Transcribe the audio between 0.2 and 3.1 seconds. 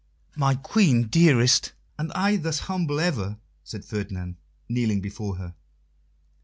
"My Queen, dearest, and I thus humble